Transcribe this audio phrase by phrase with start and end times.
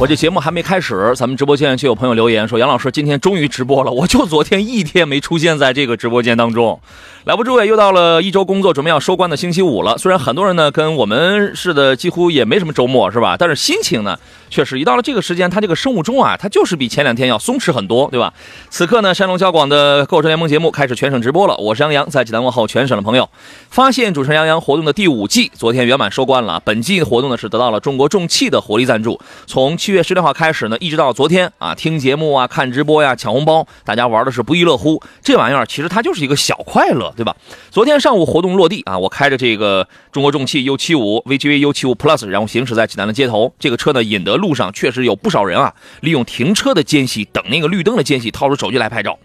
[0.00, 6.80] 我这节目还没开始，咱们直播间就有朋友留言说：“杨老师今天终于直播了，我就昨天一天没出现在这个直播间当中。”
[7.26, 9.98] 来吧，诸位，又到了一周工作准备要收官的星期五了。
[9.98, 13.36] 虽然很多人呢跟我们似的，几乎也没什么周末，是吧？
[13.36, 14.16] 但是心情呢，
[14.50, 18.32] 确实一到了这个时间，他这个生物钟啊，他就是比前两天要松弛很多，对吧？
[18.70, 21.56] 此刻呢，山东交广的购车联盟节目开始全省直播了。
[21.56, 23.28] 我是杨洋，在济南问候全省的朋友。
[23.70, 26.60] 发现主持人杨洋活动的第五季昨天圆满收官了。
[26.64, 35.02] 本季活动呢是得到了中国重汽的火力赞助，从七月十六号开始呢，一直到昨天啊，听节目啊、看直播呀、抢红包，大家玩的是不亦乐乎。
[35.22, 37.36] 这玩意儿其实它就是一个小快乐，对吧？
[37.70, 43.52] 昨天上午活动落地啊，我开着这个中国重汽 U75 VGV U75 Plus，然后行驶在济南的街头。
[43.58, 49.18] 这个车呢，引得路上确实有不少人啊，利用停车的间隙、等那个绿灯的间隙，掏出手机来拍照。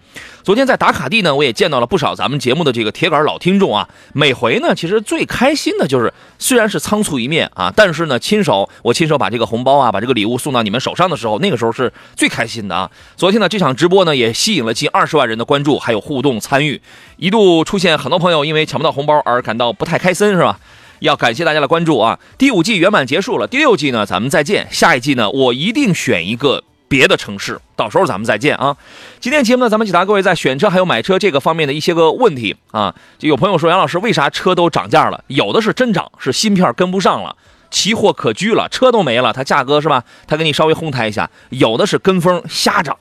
[0.44, 3.88] 昨天在打卡地呢，我也见到了不少咱们节目的这个铁杆老听众啊。
[4.14, 12.92] 每回呢，其实最开心的就是，虽然是仓促一面啊，但是呢，亲手我亲手把这个红包啊，把这个礼物送到你们手上的时候，那个时候是最开心的啊。
[13.16, 16.82] 昨天呢，这场直播呢，也吸引了近二十万人的关注，还有互动参与，
[17.18, 20.60] 一度出现很多朋友因为抢不到红包而感到不太开心，是吧？
[21.04, 22.18] 要感谢大家的关注啊！
[22.38, 24.66] 第五季圆满结束了，第六季呢，咱们再见。
[24.72, 26.64] 下一季呢，我一定选一个。
[26.90, 28.78] 别的城市，到时候咱们再见啊！
[29.20, 32.94] 今天节目呢，咱们解答各位在选车还有买车这个方面的一些个问题啊。
[33.18, 35.24] 就有朋友说，杨老师为啥车都涨价了？
[35.26, 37.36] 有的是真涨，是芯片跟不上了，
[37.72, 40.04] 奇货可居了，车都没了，它价格是吧？
[40.28, 41.28] 它给你稍微哄抬一下。
[41.50, 42.96] 有的是跟风瞎涨。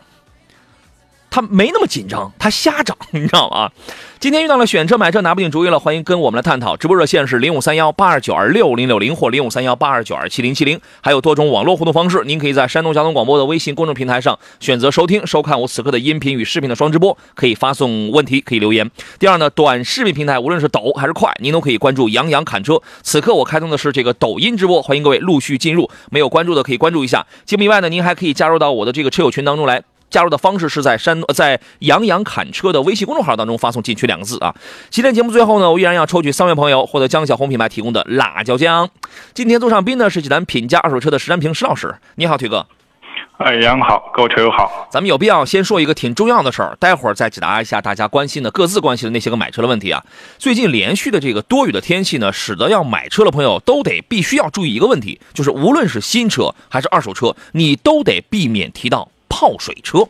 [1.32, 3.70] 他没那么紧张，他瞎涨， 你知道吗？
[4.20, 6.76] 今天遇到了选车买车拿不定主意了，欢迎跟我们来探讨。
[6.76, 12.22] 直播热线是零五三幺八二九二六零六零或零五三幺八二九二七零七零，还有多种网络互动方式。
[12.26, 18.88] 您可以在山东交通广播的微信公众平台上选择收听、收看我此刻的音频与视频的双直播，可以发送问题，可以留言。
[19.18, 22.80] 第二呢，短视频平台无论是抖还是快，您都可以关注杨洋侃车。
[23.02, 25.90] 此刻我开通的是这个抖音直播，欢迎各位陆续进入。
[26.10, 27.26] 没有关注的可以关注一下。
[27.46, 29.82] 节目以外呢，您还可以加入到我的这个车友群当中来。
[30.12, 34.54] 加入的方式是在山在杨洋侃车的微信公众号当中发送“进群”两个字啊。
[34.90, 38.90] 今天节目最后呢，我依然要抽取三位朋友获得江小红品牌提供的辣椒酱。
[39.34, 42.66] 今天做上宾呢是济南品家二手车的石占平石老师，你好，腿哥。
[43.38, 44.86] 哎，杨好，各位车友好。
[44.88, 50.04] 咱们有必要先说一个挺重要的事儿，待会儿再解答一下大家关心的各自关心的那些个买车的问题啊。
[50.38, 59.08] 最近连续的这个多雨的天气呢，使得要买车的朋友都得必须要注意一个问题，就是无论是新车还是二手车，你都得避免提到。
[59.42, 60.06] 泡水车，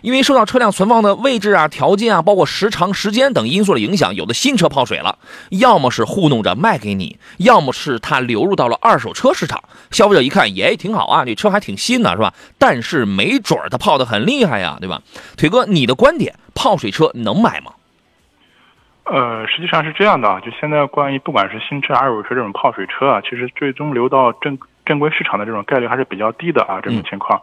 [0.00, 5.18] 因为受到车辆存放的位置啊、条件啊，包括时长、时间等因素的影响，有的新车泡水了，
[5.50, 9.64] 要么是糊弄着卖给你，要么是它流入到了二手车市场。
[9.90, 12.32] 消费者一看，也挺好啊，这车还挺新的，是吧？
[12.58, 15.02] 但是没准儿它泡的很厉害呀，对吧？
[15.36, 17.72] 腿哥，你的观点，泡水车能买吗？
[19.02, 24.56] 呃，实际上是这样的啊，就现在关于不管是新车、二手车这种泡水车啊，其实最终流到正
[24.86, 27.40] 正规市场的这种概率还是比较低的啊，这种情况。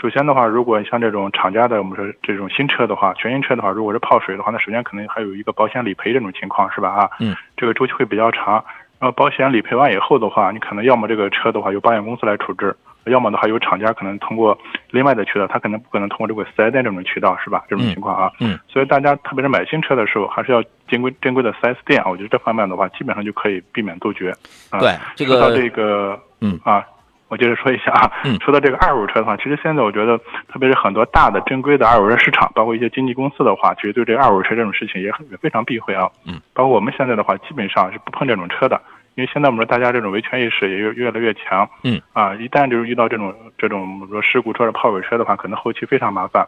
[0.00, 6.88] 首先的话，如果像这种厂家的，我们说这种新车的话，全新车的话，如果是泡水的话，那首先可能还有一个保险理赔这种情况，是吧？
[6.88, 8.64] 啊，嗯，这个周期会比较长。
[8.98, 12.74] 然后保险理赔完以后的话，你可能要么这个车的话由保险公司来处置，
[13.04, 14.56] 要么的话由厂家可能通过
[14.90, 17.62] 另外的渠道，他可能不可能通过这个四 S 店这种渠道，是吧？
[17.68, 24.30] 这种情况啊，嗯，所以大家特别是买新车的时候，还是要正规正规的四 S 店啊，我觉得这方面的话，基本上就可以避免杜绝。
[24.70, 26.82] 啊对，这个说到这个，嗯啊。
[27.30, 28.10] 我接着说一下啊，
[28.44, 30.18] 说到这个二手车的话，其实现在我觉得，
[30.48, 36.10] 特别是很多大的正规的二手车市场，包括一些经纪公司的话，其实对这个二手车这种事情也很非常避讳啊。
[36.26, 38.80] 嗯，包括我们现在的话，基本上是不碰这种车的，
[39.14, 41.68] 因为现在我们说大家这种维权意识也越越来越强。
[41.84, 46.44] 嗯，啊，一旦就是遇到这种这种我们说事故车的泡水车的话，可能后期非常麻烦。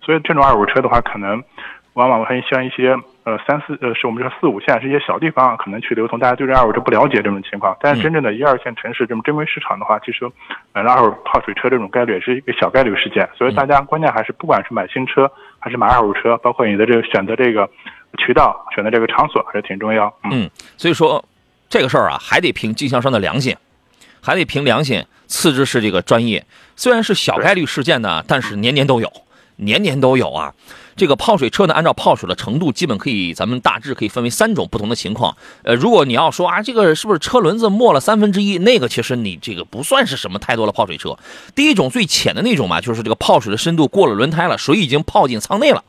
[0.00, 1.42] 所以这种二手车的话，可能。
[1.94, 7.76] 往往还像一些呃三四呃是我们说四五线是一些小地方可能去流通，大家对这二手车不了解这种情况。
[7.80, 10.28] 但是真正的一二线城市这种正规市场的话，其实
[10.72, 13.28] 买了二手泡水车这种概率也是一个小概率事件。
[13.38, 15.30] 所以大家关键还是不管是买新车
[15.60, 17.68] 还是买二手车，包括你的这个选择这个
[18.18, 20.12] 渠道、选择这个场所还是挺重要。
[20.30, 21.24] 嗯，所以说
[21.68, 23.56] 这个事儿啊，还得凭经销商的良心，
[24.20, 26.44] 还得凭良心，次之是这个专业。
[26.74, 29.08] 虽然是小概率事件呢，但是年年都有。
[29.56, 30.54] 年年都有啊。
[30.94, 35.36] 这个泡水车呢，按照泡水的程度，基本可以，咱们大致可以分为三种不同的情况。
[35.62, 38.58] 呃，如果你要说啊，这个是不是车轮子没了三分之一？
[38.58, 41.18] 那个其实你这个不算是什么太多的泡水车。
[41.54, 45.82] 第一种最浅的那种嘛，就是这个泡水的深度过了轮胎了，水已经泡进舱内了。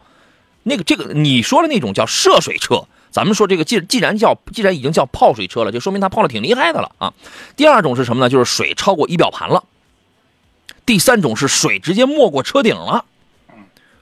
[0.64, 2.86] 那个这个你说的那种叫涉水车。
[3.12, 7.14] 咱们说这个既既然叫既然已经叫泡水车了，就说明它泡的挺厉害的了啊。
[7.56, 8.30] 第二种是什么呢？
[8.30, 9.66] 就是水超过仪表盘了。
[10.86, 13.06] 第三种是水直接没过车顶了。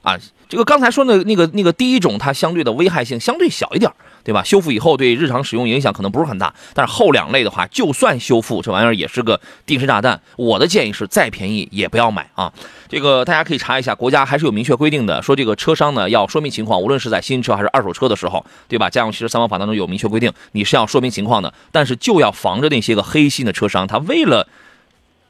[0.02, 0.18] 啊，
[0.50, 3.92] 这个刚才说的那个那个第一种，它相对的危害性相对小一点，
[4.24, 4.44] 对吧？
[4.44, 6.52] 修复以后对日常使用影响可能不是很大。
[6.74, 10.20] 但是后两类的话，就算修复，这玩意儿也是个定时炸弹。
[10.38, 12.52] 我的建议是，再便宜也不要买啊。
[12.90, 18.90] 这个大家可以查一下，国家还是有明确规定的，说这个车商呢要说明情况，无论是在新车还是二手车的时候，对吧？
[18.90, 21.54] 家用汽车三包法当中有明确规定，你是要说明情况的。
[21.72, 24.48] 但是就要防着那些个黑心的车商，他为了。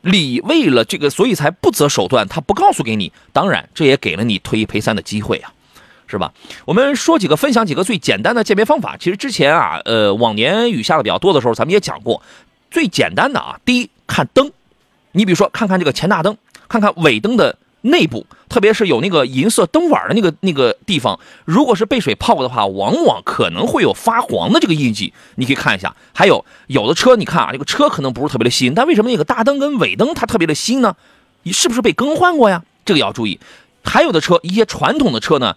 [0.01, 3.11] 你为了这个，所以才不择手段，他不告诉给你。
[3.31, 5.53] 当然，这也给了你退一赔三的机会啊，
[6.07, 6.33] 是吧？
[6.65, 8.97] 我们说几个，分享几个最简单的鉴别方法。
[8.97, 12.21] 其实之前啊，呃，往年雨下的比较多的时候，咱们也讲过。
[12.69, 14.51] 最简单的啊，第一看灯，
[15.11, 16.37] 你比如说看看这个前大灯，
[16.67, 17.57] 看看尾灯的。
[17.81, 25.13] 内部，特别是有那个银色灯碗的那个那个地方，如果是被水泡过的话，往往可能会有发黄的这个印记。
[25.35, 25.95] 你可以看一下。
[26.13, 30.95] 还有有的车，你看啊，这个车可能不是特别的新，但为什么那个大灯跟尾灯它特别的新呢？
[31.43, 32.63] 你是不是被更换过呀？
[32.85, 33.39] 这个要注意。
[33.83, 35.55] 还有的车，一些传统的车呢，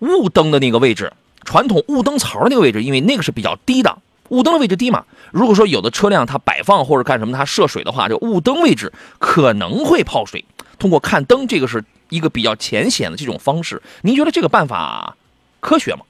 [0.00, 1.14] 雾灯的那个位置，
[1.44, 3.96] 传统雾灯槽的那个位置，因为那个是比较低的，
[4.28, 5.04] 雾灯的位置低嘛。
[5.30, 10.44] 如果说有的车辆它摆放或者干什么它涉水的话，这雾灯位置可能会泡水。
[10.78, 13.80] 通过看灯，这个是一个比较浅显的这种方式。
[14.02, 15.16] 您觉得这个办法
[15.60, 16.00] 科学吗？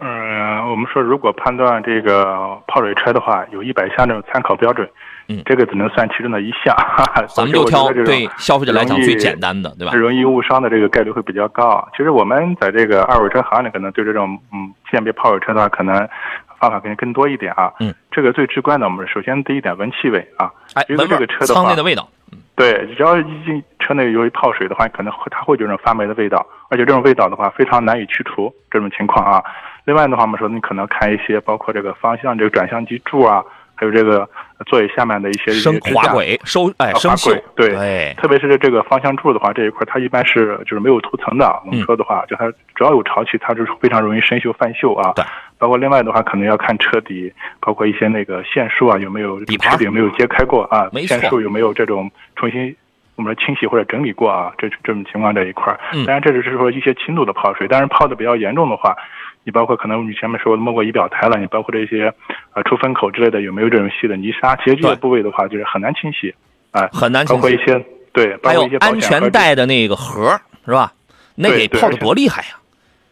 [0.00, 4.86] 嗯，我们说如果判断这个泡水车的话，有一百项这种参考标准，
[5.28, 6.76] 嗯，这个只能算其中的一项。
[7.34, 9.94] 咱们就挑对消费者来讲最简单的，对吧？
[9.94, 11.88] 容易误伤的这个概率会比较高。
[11.96, 15.94] 其实我们在这个二手车行里，可能对这种嗯鉴别泡水车的话，可能
[16.58, 17.72] 方法肯定更多一点啊。
[17.78, 22.06] 嗯，这个最直观的，我们首先第一点闻气味啊，哎，闻这个车的舱内的味道。
[22.56, 29.42] 对，只要一进车内由于泡水的话，可能会它会有这种发霉的味道，而且这种味道的话非常难以去除这种情况啊。
[29.84, 33.42] 另外的话，我们说你可能看一些包括这个方向这个转向机柱啊，
[33.74, 34.28] 还有这个
[34.66, 41.60] 座椅下面的一些升滑轨收哎升轨对，特别是这个方向柱的话，这一块它一般是就是没有涂层的。
[41.66, 45.12] 我们说的话，就它只要有潮气，它就是非常容易生锈泛锈啊。
[45.16, 45.24] 对。
[45.58, 50.90] 包括另外的话，可能要看车底，包括一些那个线束啊，有没有底车底有没有揭开过啊？
[51.06, 52.74] 线束有没有这种重新
[53.16, 54.52] 我们清洗或者整理过啊？
[54.58, 58.96] 这这种情况这一块儿，当然这只是说一些轻度的泡水，但是泡的比较严重的话，
[59.44, 62.12] 你包括可能你前面说摸过仪表台了，你包括这些
[62.52, 64.56] 呃出风口之类的，有没有这种细的泥沙？
[64.56, 66.34] 其实这些部位的话，就是很难清洗
[66.72, 70.92] 啊，很难清洗包括一些对，包括一些安全带的那个盒是吧？
[71.36, 72.48] 那得泡的多厉害呀！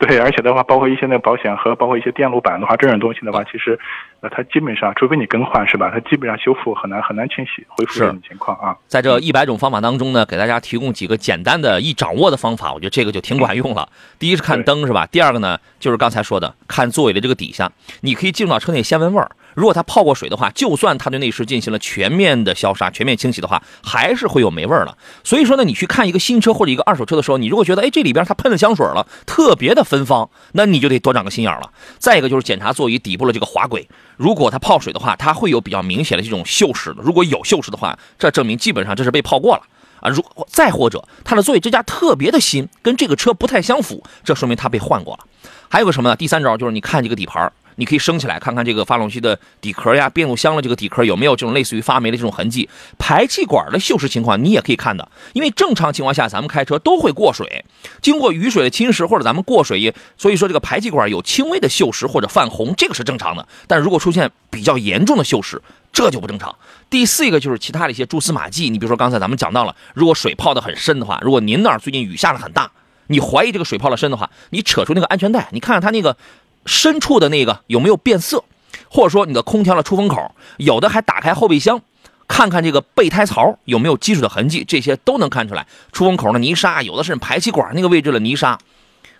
[0.04, 3.78] 对，而且的话，包括一些那保险盒，包括一些电路板的话，这种东西的话，其实，
[4.20, 5.93] 呃，它基本上，除非你更换，是吧？
[5.94, 8.76] 它基本上修复很难很难清洗恢复这种情况啊。
[8.88, 13.88] 在这一百种方法当中呢，给大家提供几个简单的易掌握的方法，我觉得这个就挺管用了。
[14.19, 15.06] 第一是看灯，是吧？
[15.06, 17.70] 第二个呢，就是刚才说的看座椅的这个底下，
[18.00, 19.31] 你可以进入到车内先闻味儿。
[19.54, 24.96] 如果它泡过水的话，就算它对内饰进行了全面的消杀、全面清洗的话，还是会有霉味儿了。
[25.25, 31.70] 所以说呢，你去看一个新车或者一个二手车的时候，你如果觉得哎这里边它喷了香水了，特别的芬芳，那你就得多长个心眼了。
[31.99, 37.02] 再一个就是检查座椅底部的这个滑轨，如果它泡水的话，它会有比较明显的这种锈蚀的。
[37.02, 39.62] 如果有锈蚀的话，这证明基本上这是被泡过了
[40.00, 40.08] 啊。
[40.08, 45.25] 如再或者它的座椅支架特别的新，跟这个车不太相符，这说明它被换过了。
[45.68, 46.16] 还有个什么呢？
[46.16, 47.52] 第三招就是你看这个底盘。
[47.76, 55.09] 你可以升起来看看这个发动机的底壳呀，变速箱的这个底壳有没有这种类似于发霉的这种痕迹，排气管的锈蚀情况你也可以看的。
[55.33, 57.64] 因为正常情况下咱们开车都会过水，
[58.00, 63.47] 经过雨水的侵蚀或者咱们过水，所以说这个排气管有轻微的锈蚀或者泛红，这个是正常的。
[63.67, 65.59] 但如果出现比较严重的锈蚀，
[65.93, 66.55] 这就不正常。
[66.88, 72.71] 第四一个就是其他的一些蛛丝马迹，你比如说刚才咱们讲到了，如果水泡的很深的话，如果您那儿最近雨下的很大，
[73.07, 76.17] 你怀疑这个水泡的深的话，你扯出那个安全带，你看看它那个。
[76.66, 78.45] 深处的那个有没有变色，
[78.88, 81.81] 或者说你的空调的出风口，有的还打开后备箱，
[82.28, 85.66] 看看这个备胎槽有没有积水的痕迹，这些都能看出来。
[85.92, 88.59] 出风口的泥沙，有的是排气管那个位置的泥沙，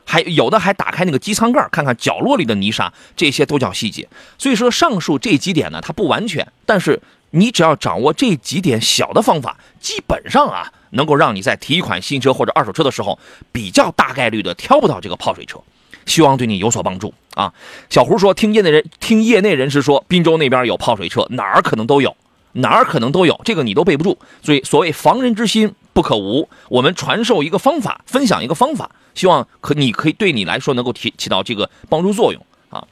[0.05, 4.09] 还有的还打开那个机舱盖，看看角落里的泥沙，这些都叫细节。
[4.39, 13.19] 所以说上述这几点呢，它不完全，但是你只要掌握这几点小的方法，基本上啊，能够让你在提一款新车或者二手车的时候，
[13.51, 15.59] 比较大概率的挑不到这个泡水车。
[16.07, 17.53] 希望对你有所帮助啊！
[17.91, 22.17] 小胡说，听业内人听业内人士说，滨州那边有泡水车，哪儿可能都有，
[22.53, 24.19] 哪儿可能都有，这个你都备不住。
[24.43, 26.49] 所以，所谓防人之心不可无。
[26.69, 32.85] 我们传授一个方法，分享一个方法，希望可你可以对你来说能够起起到这个帮助作用啊。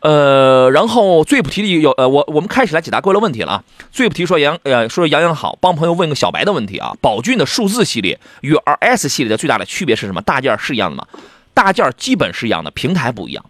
[0.00, 3.64] 呃，然后最不提的有呃，我我们开始来解答各位的问题了啊。
[3.92, 6.96] 最不提说杨呃说杨洋好，帮朋友问个小白的问题啊。
[7.02, 10.22] 宝骏的数字系列与 RS 系列的最大的区别是什么？
[10.22, 11.06] 大件是一样的吗？
[11.60, 13.44] 大件基本是一样的，平台不一样。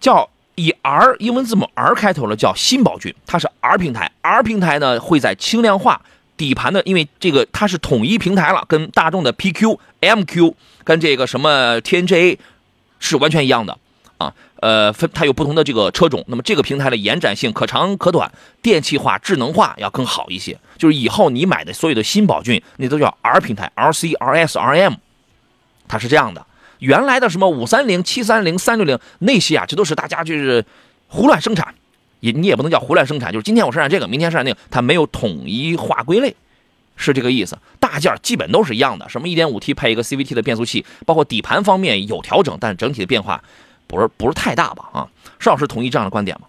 [0.00, 6.00] 叫以 R 英文字母 R 开头的叫新宝骏，它是 R 平台，R 平台呢会在轻量化
[6.36, 12.36] 底盘的，因为这个它是统一平台了，跟大众的 PQ、MQ 跟这个什么 TNGA
[12.98, 13.78] 是完全一样的
[14.18, 14.34] 啊。
[14.56, 20.58] 呃，分它有不同的这个车种，那么这个平台的延展性可长可短，电气化、智能化要更好一些。
[20.76, 24.96] 就是以后你买的所有的新宝骏，那都叫 R 平台，RC、RS、RM，
[25.86, 26.44] 它是这样的。
[26.78, 30.64] 原来的什么五三零、七三零、三六零那些啊，这都是大家就是
[31.08, 31.74] 胡乱生产，
[32.20, 36.34] 也你也不能叫胡乱生产，就是今天我生产这个，明天生产那个，它没有统一化归类，
[36.96, 37.56] 是这个意思。
[37.80, 43.42] 大件基本都是一样的，什么一点五 T 配一个 CVT 的变速器，包括底盘方面有调整，但整体的变化
[43.86, 44.88] 不是不是太大吧？
[44.92, 46.46] 啊，邵老师同意这样的观点吗？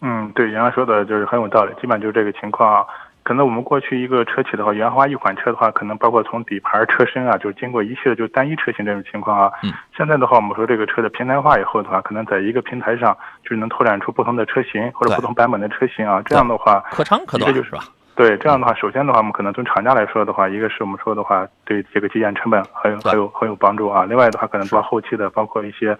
[0.00, 2.84] 嗯，对，杨洋说的就是很有道理，基本就是这个情况啊。
[3.24, 9.50] 可能我们过去一个车企的话，原花一款车的话，可能包括从底盘、车身啊，就是经过一系列就单一车型这种情况啊。
[9.62, 9.72] 嗯。
[9.96, 16.20] 现在的话，我们说这个车的平台化以后的话，可能在一个平台上，就是能拓展出不同的车型或者不同版本的车型啊。
[16.26, 17.78] 这样的话，可长可短，就是吧？
[18.14, 24.04] 对，这样的话，首先的话，我们可能从厂家来说的话，一个是我们说的话，对这个基建成本很有很有很有帮助啊。
[24.04, 25.96] 另外的话，可能包括后期的，包括一些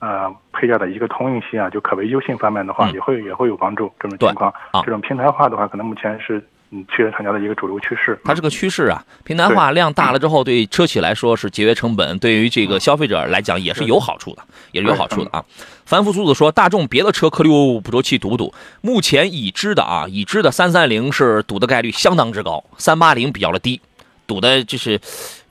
[0.00, 3.92] 呃配件的一个通用性啊，就可维修性方面的话，也会也会有帮助。
[4.00, 4.52] 这种情况，
[4.84, 6.42] 这种平台化的话，可能目前是。
[6.74, 9.04] 嗯，汽车厂家的一个主流趋势，它是个趋势啊。
[9.22, 15.44] 平台化量大了之后，对车企来说是节约成本，对于这个消费者来讲也是有好处的，也是有好处的啊。
[15.86, 18.52] 凡夫俗子说，大众别的车颗粒物捕捉器堵不堵？
[18.80, 23.80] 目前已知的啊，已知的三三零是堵的概率相当之高，三八零比较的低，
[24.26, 25.00] 堵的就是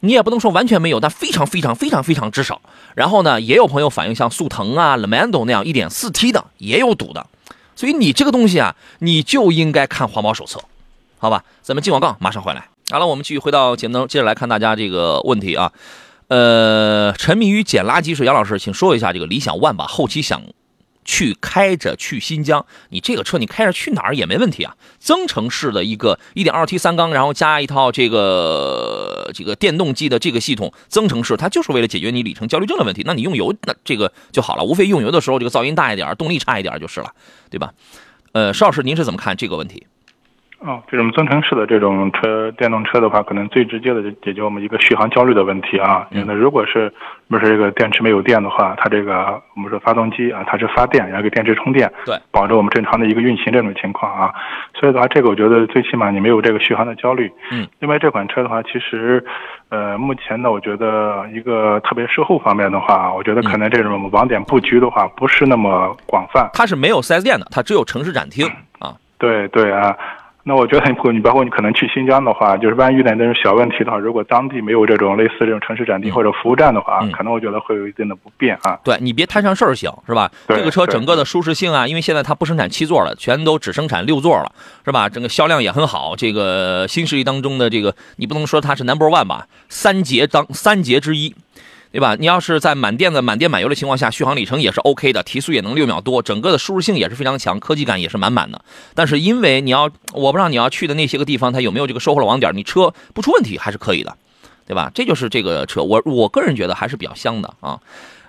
[0.02, 2.62] 你也不能说完全没有，但非常非常非常非常之少。
[2.96, 7.26] 然后呢，也有朋友反映像速腾啊、Lamando 那样一点四 T 的也有堵的，
[7.78, 10.60] 所以你这个东西啊，你就应该看环保手册。
[11.24, 12.68] 好吧，咱们进广告，马上回来。
[12.92, 15.72] 好了，我们继续回到节目中，接着来看大家这个问题啊。
[16.28, 19.86] 呃，沉迷于捡垃圾是杨老师，请说一下这个理想 ONE 吧。
[19.88, 20.42] 后期想
[21.06, 24.76] 去开着去新疆，你这个车你开着去哪儿也没问题啊。
[25.00, 33.02] 增程式的一个 1.2T 三缸，然后加一套这个这个电动机的这个系统，增程式它就是为了解决你里程焦虑症的问题。
[33.06, 37.14] 那你用油那这个就好了，无非用油的时候这个噪音大一点，动力差一点就是了，
[37.50, 37.72] 对吧？
[38.34, 39.88] 呃，邵老师您是怎么看这个问题？
[40.66, 46.08] 哦，这种增程式的这种车，电动车的话，可能最直接的就解决我们一个续航焦虑的问题啊。
[46.10, 46.92] 那如果是
[47.30, 54.34] 不是这个电池没有电的话，它这个我们说发动机啊，它是发电，然后给电池充电，对，保证我们正常的一个运行这种情况啊。
[54.74, 57.30] 所以的话，这个我觉得最起码你没有这个续航的焦虑。
[57.52, 57.68] 嗯。
[57.80, 59.22] 另外这款车的话，其实，
[59.68, 66.50] 呃，目前呢，我觉得一个特别售后方面的话，我觉得可能这种网点布局的话不是那么广泛。
[66.54, 68.48] 它是没有 4S 店的，它只有城市展厅
[68.80, 68.96] 啊。
[69.18, 69.94] 对对啊。
[70.46, 78.78] 那我觉得，你包括你可能去新疆的话，就是万一遇到那种小问题的话，如果当地没有这种类似这种城市展厅或者服务站的话，可能我觉得会有一定的不便啊。
[78.84, 80.30] 对你别摊上事儿行是吧？
[80.50, 84.52] 这个车整个的舒适性啊，因为现在它不生产七座了，全都只生产六座了，
[84.84, 85.08] 是吧？
[85.08, 86.14] 整个销量也很好。
[86.18, 89.48] 这个新势力当中的这个，你不能说它是 number one 吧？
[89.70, 91.34] 三杰当三杰之一。
[91.94, 92.16] 对吧？
[92.20, 98.60] 你要是在满电的满电满油的情况下，续航里程也是 OK 的，提速也能六秒多，整个的舒适性也是非常强，科技感也是满满的。
[98.96, 104.18] 但是因为你要，我不知道你要去的那些个地方，它有没有这个售后的网点，你车不出问题还是可以的，
[104.66, 104.92] 对吧？
[104.96, 107.80] 这就是这个车，我我个人觉得还是比较香的啊。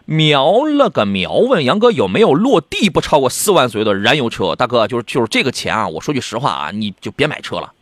[0.04, 4.54] 瞄了个瞄，问杨哥有没有落地不超过四万左右的燃油车？
[4.54, 7.72] 大哥，就是就是这个钱啊，我说句实话啊，你就别买车了，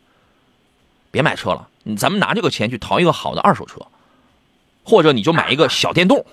[1.11, 3.81] 别买车了，咱们拿这个钱去淘一个好的二手车。
[4.85, 6.25] 或者你就买一个小电动，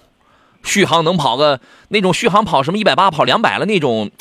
[0.63, 4.11] 续航能跑个那种续航跑什么一百八跑两百了那种，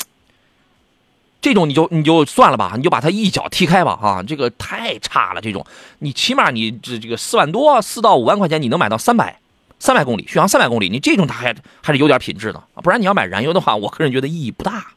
[1.41, 4.23] 这种你就你就算了吧，你就把它一脚踢开吧啊！
[4.23, 5.65] 这个太差了，这种
[5.99, 9.39] 你起码你这这个四万多四到五万块钱你能买到三百
[9.79, 14.87] 三百公里续航三百公里，你这种它还还是有点品质的，不然你要买燃油的话，我个人觉得意义不大。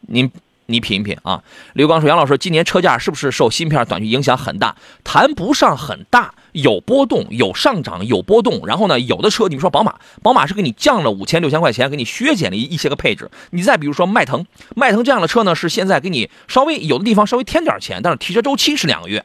[0.00, 0.30] 您。
[0.72, 1.42] 你品一品啊！
[1.74, 4.74] 刘刚说：“杨老师，今年车价是不是受芯片短缺影响很大？
[5.04, 8.66] 谈不上很大，有波动，有上涨，有波动。
[8.66, 13.30] 然后呢，有的车，你说宝马，宝马是给你降了五千六千块钱，给你削减了一些个配置。
[13.50, 19.24] 你再比如说迈腾，迈腾这样的车呢，是现在给你稍微有的地方稍微添点钱，但是提车周期是两个月。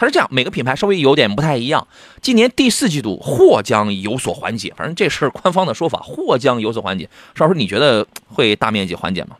[0.00, 1.88] 它是这样，每个品牌稍微有点不太一样。
[2.22, 7.10] 今年第四季度或将有所缓解，反正这是官方的说法，或将有所缓解。
[7.34, 9.36] 邵老师，你觉得会大面积缓解吗？”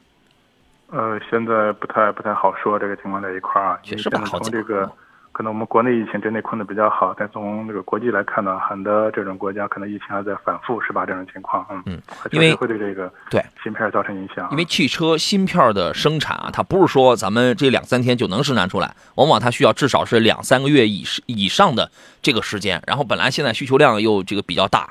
[0.91, 3.79] 呃，现在不太不太好说这个情况在一块儿啊。
[3.83, 4.91] 确实不好从这个
[5.33, 11.07] 可能我们国内疫情真的控制比较好，但从这个国际来看呢，很多这种国家可能疫情还在反复，是吧？
[11.07, 12.03] 这种情况，嗯嗯，
[12.33, 14.49] 因为会对这个对芯片造成影响。
[14.51, 21.89] 因为汽车芯片的生产啊，它不是说咱们这两三天就能生产出来，往往它需要至少是两三个月以以上的
[22.21, 22.83] 这个时间。
[22.87, 24.89] 然后本来现在需求量又这个比较大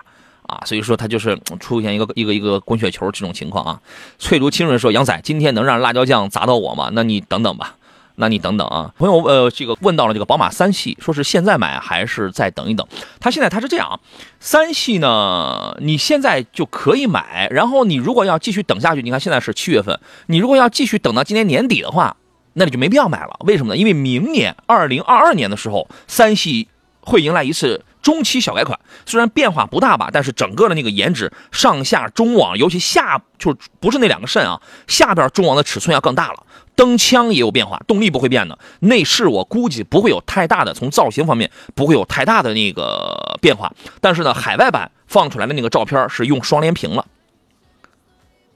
[0.48, 3.80] 啊，所以说它就是出现一个一个一个滚雪球这种情况啊。
[4.18, 6.89] 翠竹清润说：“杨仔，今天能让辣椒酱砸到我吗？
[6.94, 7.75] 那你等等吧。”
[8.20, 12.84] 那你等等啊，朋友，呃，这个问到了这个宝马三系，说是现在买还是再等一等？
[13.20, 14.00] 他现在他是这样啊，
[14.39, 22.18] 三系呢，你现在就可以买，然后你如果要继续等下去，你看现在是七月份，你如果要继续等到今年年底的话，
[22.54, 23.38] 那你就没必要买了。
[23.42, 23.77] 为什么呢？
[23.77, 26.70] 因为明年二零二二年的时候，三系
[27.01, 36.45] 会迎来一次中期小改款，虽然变化不大吧，但是整个的那个颜值上下中网，尤其下就不是那两个肾啊，下边中网的尺寸要更大了。
[36.73, 38.57] 灯腔也有变化，动力不会变的。
[38.79, 43.73] 内饰我估计不会有太大的，从造型方面不会有太大的那个变化。
[43.99, 47.05] 但是呢，海外版放出来的那个照片是用双联屏了。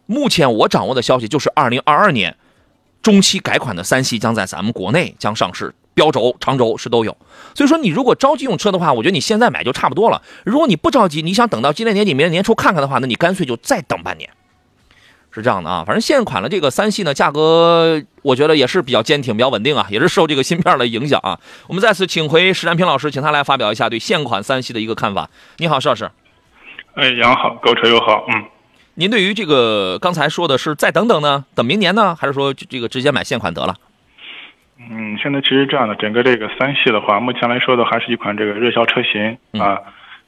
[0.05, 2.37] 目前我掌握的消息就是二零二二年
[3.01, 7.17] 中期改款的三系将在咱们国内将上市，标轴、长轴是都有。
[7.53, 10.21] 所以说，你如果着急用车的话，我觉得你现在买就差不多了。
[10.45, 14.29] 如果你不着急，你想等到今年年底、明年年初看看的话，那你干脆就再等半年。
[15.33, 21.39] 是这样的啊，反正现款的这个三系呢，价格我觉得也是比较坚挺、比较稳定啊，也是受这个芯片的影响啊。
[21.67, 25.29] 我们再次请回石占平老师，请他来发表一下对现款三系的一个看法。
[25.57, 26.11] 你好，石老师。
[26.95, 28.25] 哎，杨好，购车友好。
[28.27, 28.43] 嗯，
[28.95, 33.75] 您对于这个刚才说的是再等等呢，等明年呢，还是说这个直接买现款得了？
[34.89, 39.79] 嗯，现在其实这样的，整个这个三系的话，目前来说的还是一款这个热销车型啊。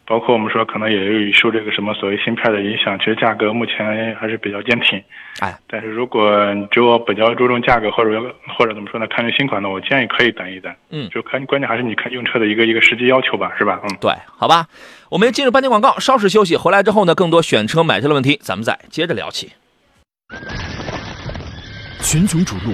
[0.05, 5.01] 包括我们说可能也有受这个什么所谓芯片的影响，其实价格目前还是比较坚挺。
[5.39, 6.29] 哎，但是如果
[6.69, 8.21] 只有比较注重价格或者
[8.57, 10.75] 或者怎么说呢，看这新款呢，我建议可以等一等。
[10.89, 13.79] 嗯，就看关键还是你看用车的一个一个实际要求吧，是吧？
[13.83, 14.67] 嗯，对，好吧。
[15.09, 19.53] 我们进入半天广告，稍事休息，回来之后呢，更多选车买车的问题，咱们再接着聊起。
[22.01, 22.73] 群雄逐鹿，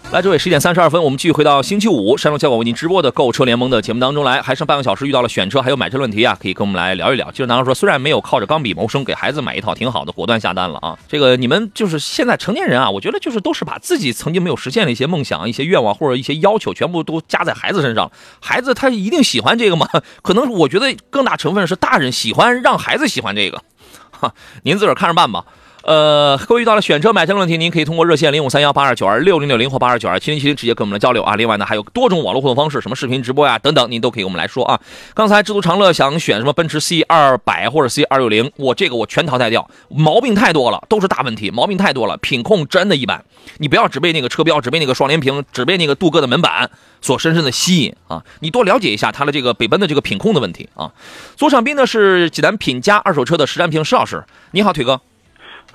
[0.11, 4.41] 来，诸位，十点三十二分，我们继续回到星期五，山东交广为您直播的购车联盟的节目当中来。
[4.41, 7.31] 还剩半个小时，遇到了选车还有买车问题啊，可以跟我们来聊一聊。
[7.31, 10.99] 就是男孩说，虽然没有靠着钢笔谋生，给孩子买一套挺好的，果断下单了啊。
[11.07, 18.11] 这个你们就是现在成年人啊，我觉得就是都是把自己曾经没有实现的一些梦想、一些愿望或者一些要求，全部都加在孩子身上。
[18.41, 19.87] 孩子他一定喜欢这个吗？
[20.21, 23.63] 可能我觉得更大成分是大人喜欢让孩子喜欢这个，
[24.11, 25.45] 哈，您自个儿看着办吧。
[25.83, 31.35] 呃，各位遇到了选车买车的问题，您可以通过热线零五三幺八二九二六零六零或八二九二七零七零直接跟我们来交流啊。
[31.35, 34.79] 另外呢，还有多种网络互动方式，什么视频直播呀等等，您都可以跟我们来说啊。
[35.15, 43.25] 刚才知足常乐想选什么奔驰 C 二百或者 C 二六零，我这个我全淘汰掉，毛病太多了，都是大问题，毛病太多了，品控真的一般。
[43.57, 46.69] 你不要只被那个车标，只被那个双联屏，只被那个镀铬的门板
[47.01, 48.23] 所深深的吸引啊！
[48.41, 50.91] 你多了解一下它的这个北奔的这个品控的问题啊。
[51.35, 55.01] 左上宾呢是济南品佳二手车的实战评石老师，你好，腿哥。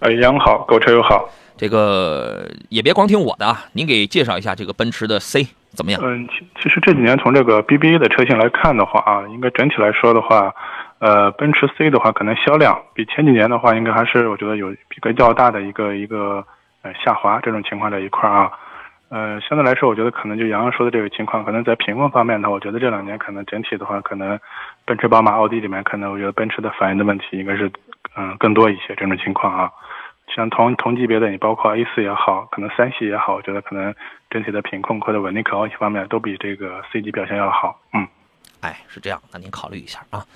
[0.01, 1.29] 哎，杨好，购车友好。
[1.57, 6.01] 这个也别光听我的啊，您给介绍一下这个奔驰的 C 怎么样？
[6.05, 10.53] 嗯，其其实这几年从这个 BBA 的车型来看的话啊，应该整体来说的话，
[10.99, 16.45] 呃，奔驰 C 的话可能销量比前几年的话，应该还是我觉得有一个较大的一个一个
[16.83, 18.51] 呃下滑这种情况在一块啊。
[19.09, 24.39] 呃，相对来说，我觉得可能就杨洋说的这个情况，可能在品控方面呢，我觉得这两年可能整体的话，可能
[24.85, 27.71] 奔驰、宝马、奥迪里面，可能我觉得奔驰的反映的问题应该是
[28.17, 29.71] 嗯更多一些这种情况啊。
[30.37, 33.95] 像同同级别的，你包括 A 四也好，可能三系也好，我觉得可能
[34.29, 37.81] 整体的品控或者稳定可靠性方面都比这个 C 级表现要好。
[37.95, 38.07] 嗯，
[38.61, 40.27] 哎，是这样，那您考虑一下啊。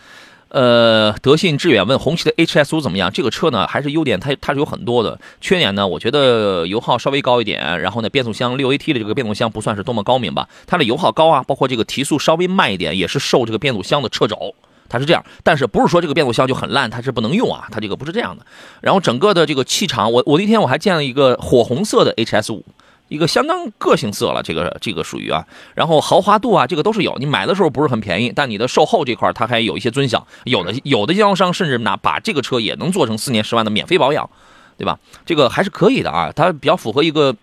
[0.48, 3.12] 呃，德信致远问红旗的 HS 五怎么样？
[3.12, 14.54] 这个车呢，还是优点它它是有很多的，缺点呢，我觉得油耗稍微高一点，然后呢，变速箱六 AT 的这个变速箱不算是多么高明吧，它的油耗高啊，包括这个提速稍微慢一点，也是受这个变速箱的掣肘。
[14.90, 17.68] 它是这样，但是不是说这个变速箱就很烂，它是不能用啊？
[17.70, 18.44] 它这个不是这样的。
[18.82, 22.64] 然后整个的这个气场，我我那天我还见了一个火红色的 HS 五，
[23.08, 25.46] 一个相当个性色了，这个这个属于啊。
[25.74, 27.16] 然后豪华度啊，这个都是有。
[27.18, 30.26] 你买的时候不是很便宜，但你的售后这块它还有一些尊享。
[30.44, 34.28] 有的有的经销商甚至拿把这个车也能做成四年十万的免费保养，
[34.76, 34.98] 对吧？
[35.24, 37.34] 这个还是可以的啊，它比较符合一个。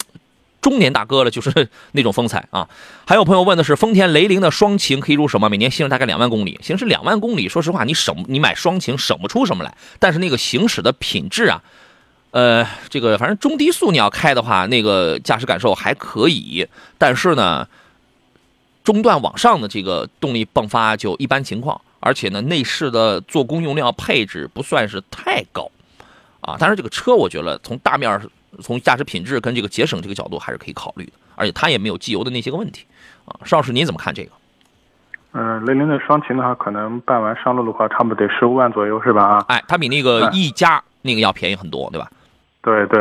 [0.67, 2.67] 中年大哥了，就是那种风采啊。
[3.06, 5.47] 还有朋友问的是，丰田雷凌的双擎可以入手吗？
[5.47, 9.77] 每年行驶大概两万公里，行驶两万公里，说实话，你省你买双擎省不出什么来。
[9.97, 11.63] 但是那个行驶的品质啊，
[12.32, 16.67] 呃，这个反正中低速你要开的话，那个驾驶感受还可以。
[16.97, 17.65] 但是呢，
[18.84, 25.71] 中段往上的这个动力迸发就一般情况，而且呢，内饰的做工用料配置不算是太高。
[26.41, 28.19] 啊，但是这个车我觉得从大面
[28.62, 32.86] 从驾驶品质跟这个节省这个角度还是可以考虑的，而且它也没有机油的那些个问题，
[33.26, 34.32] 啊，邵老师您怎么看这个？
[35.34, 39.24] 嗯，雷凌的双擎的话，可能办完上路的话，差不多得十五万左右，是吧？
[39.24, 42.10] 啊，哎，它比那个一加那个要便宜很多，对吧？
[42.63, 43.00] 对对，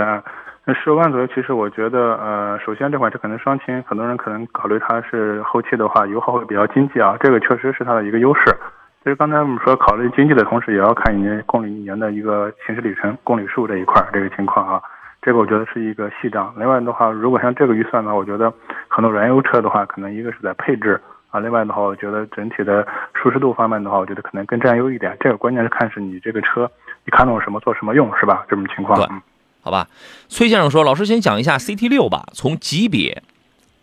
[0.64, 8.54] 那十五万左右，其实我觉得，呃，首先这款车可能双擎，很多人可能考虑它是后期的话油耗会比较经济啊，这个确实是它的一个优势。
[9.02, 14.82] 其实刚才我们说考虑经济的同时，也要看你公里一年的一个行驶里程、公里数这一块这个情况啊。
[15.26, 16.54] 这个我觉得是一个细账。
[16.56, 18.52] 另外的话，如果像这个预算的话，我觉得
[18.86, 25.16] 很多燃油车的话，可能一个是在配置啊，另外的话，我觉得整体的舒适度方面的话，我觉得可能更占优一点。
[25.18, 26.70] 这个关键是看是你这个车
[27.04, 28.46] 你看中什么做什么用是吧？
[28.48, 28.96] 这种情况。
[29.00, 29.08] 对，
[29.62, 29.88] 好吧。
[30.28, 33.24] 崔先生说：“老师先讲一下 CT 六吧，从级别。”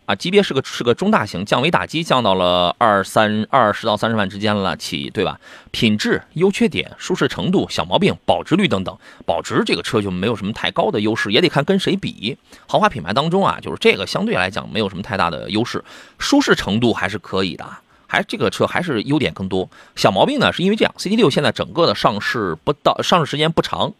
[0.06, 5.40] 啊，级别是个是个中大型，降维打击降到了二三二十到三十万之间了起，对吧？
[5.70, 12.36] 品质、优缺点、舒适程度、小毛病、保值率等等，保值这个车就没有什么太高的优势，也得看跟谁比。
[12.66, 15.82] 豪华品牌当中啊，就是这个相对来讲没有什么太大的优势，
[16.18, 17.66] 舒适程度还是可以的，
[18.06, 19.66] 还这个车还是优点更多。
[19.96, 23.90] 小毛病呢，是因为这样，CT 六现在整个的上市不到，上市时间不长，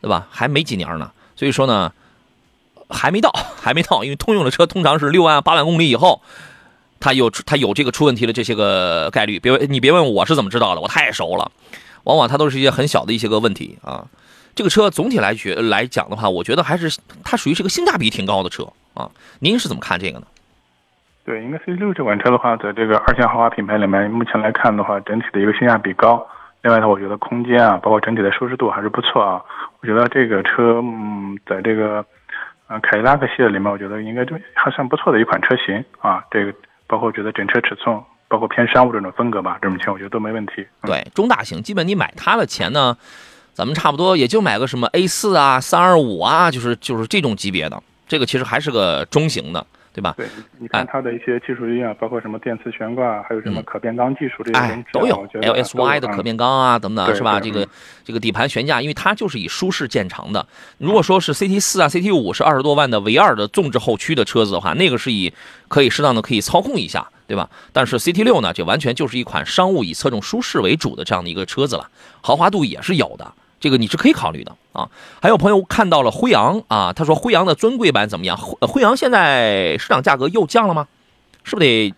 [0.00, 0.28] 对吧？
[0.30, 1.92] 还没几年呢，所以说呢。
[2.88, 6.22] 还没到， 还没到，因为通用的车通常是六万八万公里以后，
[7.00, 9.38] 它有它有这个出问题的这些个概率。
[9.38, 11.50] 别问你别问我是怎么知道的，我太熟了。
[12.04, 14.06] 往往它都是一些很小的一些个问题啊。
[14.54, 19.10] 这个车总体来觉来讲的话，我觉得还是它属于是个性价比挺高的车啊。
[19.40, 20.26] 您是怎么看这个呢？
[21.24, 26.24] 对，应该 C 六这款车的话，在这个二线豪华品牌里面，目前来看的话，整体的一个性价比高。
[26.62, 29.42] 另外呢，我觉得空间啊，包括整体的舒适度还是不错啊。
[29.80, 32.04] 我觉得这个车，嗯，在这个。
[32.66, 36.24] 啊，凯迪拉克系列里面，我觉得应该就还算不错的一款车型啊。
[36.30, 36.52] 这个
[36.86, 40.66] 包括我觉得整车尺寸，包括偏商务这种风格吧，这种车我觉得都没问题。
[40.82, 42.96] 对，中大型，基本你买它的钱呢，
[43.52, 49.64] 咱们差不多也就买个什么 A 四啊、三二五啊，就是就是这种级别的，这个其实还是个中型的。
[49.96, 50.12] 对吧？
[50.14, 50.26] 对，
[50.58, 55.26] 你看它的一些技术力啊，包括什么电磁悬挂，还有什么可变缸技术这些东西，都有。
[55.32, 57.40] LSY 的可变缸啊，等等，是吧？
[57.40, 57.66] 这个
[58.04, 60.46] 这个底盘悬架，因为它就是以舒适见长的。
[60.76, 65.32] 如果说是 CT 四啊、CT 五是二十多万的 V 二的纵置后驱的车子的话，那个是以
[65.68, 67.48] 可以适当的可以操控一下，对吧？
[67.72, 71.88] 但是 CT 六呢，就完全就是一款商务以侧重舒适为主的这样的一个车子了，
[72.20, 73.32] 豪华度也是有的。
[73.66, 74.88] 这个你是可以考虑的啊！
[75.20, 78.36] 还有朋友看到了辉昂啊，他说辉昂的尊贵版怎么样？
[78.36, 80.86] 辉辉昂现在市场价格又降了吗？
[81.42, 81.92] 是不是得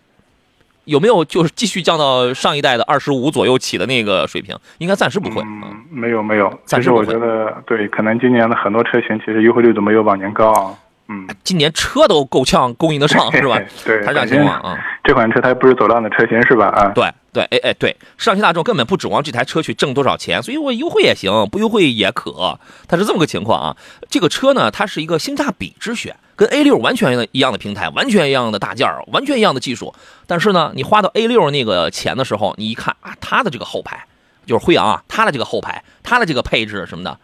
[0.85, 4.57] 有没有就是继续降到上一代的二十五左右起的那个水平？
[4.79, 5.43] 应该暂时不会。
[5.43, 10.73] 嗯，没有没有，暂时我觉得对，可能今年的很多车型其实优惠率都没有往年高啊。
[11.11, 13.59] 嗯，今年车都够呛供应得上，是吧？
[13.83, 14.77] 对，它这样情况啊。
[15.03, 16.67] 这款车它不是走量的车型是吧？
[16.67, 23.77] 啊，对对，哎哎对，上汽大众根本不指望这台车去挣多少钱，所以我优惠也行，不优惠也可，它是这么个情况啊。
[24.07, 29.95] 这个车呢，它是一个性价比之选，跟 A 六完全一样的平台，完全一样的大件儿，完全一样的技术。
[30.27, 34.05] 但是呢，你花到 A 六那个钱的时候，你一看啊，它的这个后排
[34.45, 37.17] 就是辉昂啊，它的这个后排，它的这个配置什么的，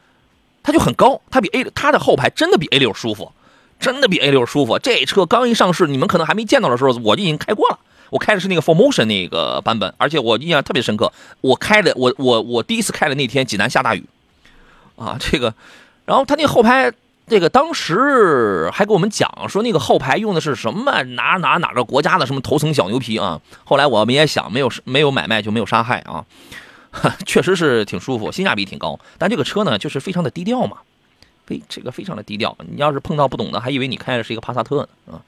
[0.63, 3.31] 它就很高，它比 A 它的后排真的比 A 六舒服。
[3.79, 4.79] 真的比 A 六舒服。
[4.79, 7.79] 这车刚一上市，你们可能还没见到的时候，我就已经开过了。
[8.11, 11.11] 我开的是那个 Formotion 那个版本，而且我印象特别深刻。
[11.41, 14.05] 我开的，我我我第一次开的那天，济南下大雨，
[14.95, 15.53] 啊，这个，
[16.05, 16.93] 然后他那个后排，
[17.27, 23.41] 这个当时还给我们讲说，那个后排用的是什么哪哪哪个国家的什么头层小牛皮啊。
[23.63, 26.23] 后来我们也想，没有没有买卖就没有杀害啊，
[27.25, 28.99] 确实是挺舒服，性价比挺高。
[29.17, 30.77] 但这个车呢，就是非常的低调嘛。
[31.45, 35.21] 非这个非常的低调，你要是碰到不懂的，还以为你开的是一个帕萨特呢啊！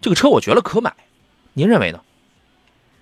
[0.00, 0.92] 这个车我觉得可买，
[1.54, 2.00] 您认为呢？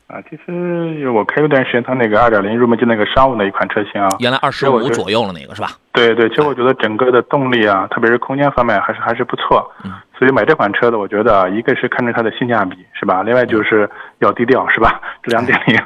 [0.08, 5.78] 啊，其实我开过段时间，它那个二点零入门级那个商务那一款车型啊，原来二十五左右了那个是吧？
[5.92, 9.70] 对对，其实我觉得整个的动力啊，特别是空间方面还是还是不错。
[9.84, 9.92] 嗯。
[10.18, 13.22] 所以买这款车的，我觉得一个是看着它的性价比是吧？
[13.22, 15.00] 另外就是要低调是吧？
[15.22, 15.78] 这两点里，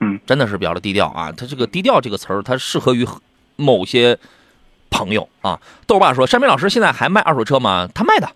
[0.00, 1.32] 嗯，真的是比较的低调啊。
[1.36, 3.04] 它这个低调这个词儿，它适合于
[3.56, 4.16] 某些。
[4.94, 7.88] 朋友啊，豆爸说：“山明老师现在还卖二手车吗？
[7.92, 8.30] 他卖的。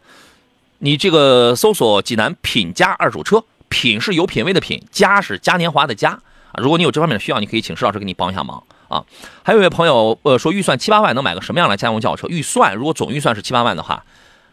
[0.79, 6.55] 你这个搜索济南品家二手车，品是有品位的品，家是嘉年华的嘉啊。
[6.61, 9.05] 如果你有这方面的需要，你可以请石老师给你帮一下忙啊。
[9.45, 12.27] 还有一位朋友呃说，预算七八万能买个什么样的家用轿车？
[12.27, 14.05] 预算如果总预算是七八万的话，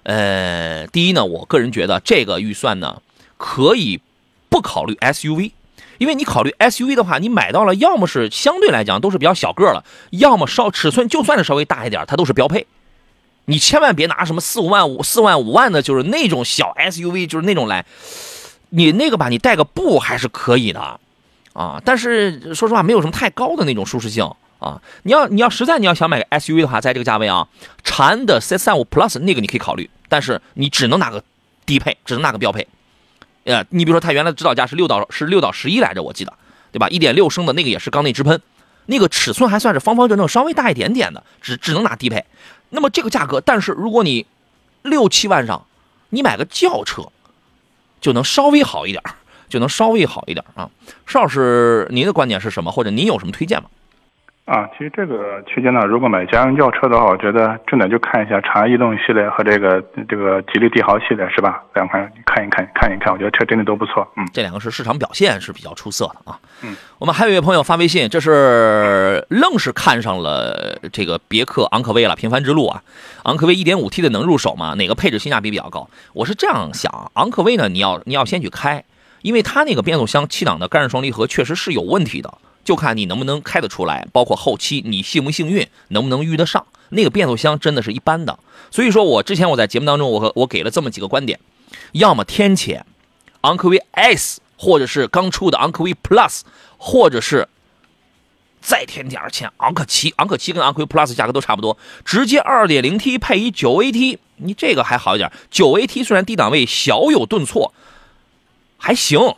[0.03, 3.01] 呃，第一呢，我个人觉得这个预算呢，
[3.37, 3.99] 可以
[4.47, 5.53] 不考虑 SUV，
[5.97, 12.67] 因为你考虑 SUV 的话，你买到了要么是相对来讲都是比较小个了，要么稍尺寸就算是稍微大一点，它都是标配。
[13.45, 17.85] 你千万别拿什么四五万五、四万五万的，就是那种小 SUV，就是那种来，
[18.69, 20.99] 你那个吧，你带个布还是可以的，
[21.53, 24.29] 啊，但是说实话，没有什么太高的那种舒适性。
[24.57, 27.47] 啊，你要你要实在你要想买个 SUV 的话，在这个价位啊，
[27.83, 31.21] 长安的 C35 Plus 那个你可以考虑，但是你只能拿个
[31.65, 32.65] 低配，只能拿个标配。
[33.45, 36.33] 呃，你比如说它原来的指导价是六到是六到十一来着，我记得，
[36.71, 36.89] 对吧？
[36.89, 38.41] 一点六升的那个也是缸内直喷，
[38.87, 42.25] 那个尺寸还算是方方正正，稍微大一点点的，只只能拿低配。
[42.71, 44.25] 那么这个价格，但是如果你
[44.81, 45.65] 六七万上，
[46.09, 47.03] 你买个轿车
[48.01, 49.01] 就能稍微好一点，
[49.47, 50.69] 就能稍微好一点啊。
[51.05, 52.71] 邵老师，您的观点是什么？
[52.71, 53.69] 或者您有什么推荐吗？
[54.45, 61.63] 啊，其实这个区间呢，如果买家用轿车的话，我觉得重点就看一下长安逸动系列和这个这个吉利帝豪系列，是吧？
[61.73, 64.07] 两款看一看，看一看，我觉得车真的都不错。
[64.15, 66.37] 嗯，这两个是市场表现是比较出色的啊。
[66.61, 72.83] 嗯，我们还有一位朋友发微信，这是愣是看上了这个别克昂科威了，平凡之路啊。
[73.23, 74.75] 昂科威 1.5T 的能入手吗？
[74.75, 75.89] 哪个配置性价比比较高？
[76.13, 78.83] 我是这样想，昂科威呢，你要你要先去开，
[79.23, 82.31] 因为它那个变速箱七档的干式双离合确实是有问题的。
[82.65, 88.37] 就看你能不能开得出来，包括后期你幸不幸运，能不能遇得上那个变速箱，真的是一般的。
[88.71, 91.39] 所以说我之前我在节目当中，我和我给了这么几个观点：
[91.93, 92.81] 要么天谴
[93.41, 96.41] 昂科威 S，或者是刚出的昂科威 Plus，
[96.77, 97.47] 或者是
[98.59, 100.11] 再添点钱昂科旗。
[100.17, 105.31] 昂科旗跟昂科威 Plus 价格都差不多，直接 2.0T 配一 9AT，你这个还好一点。
[105.51, 107.71] 9AT 虽然低档位小有顿挫，
[108.77, 109.35] 还行，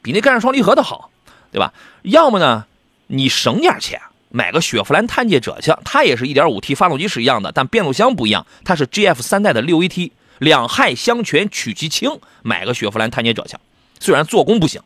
[0.00, 1.10] 比那干式双离合的好。
[1.52, 1.72] 对吧？
[2.02, 2.66] 要么呢，
[3.06, 13.56] 你省点钱买个雪佛兰探界者去，它也是一点五 T 发动机是一样的，但变速箱不一样，它是 GF 三代的六 AT，两害相权取其轻，买个雪佛兰探界者去。
[13.98, 14.82] 虽然做工不行，